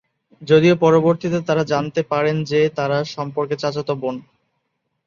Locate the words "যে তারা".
2.43-2.97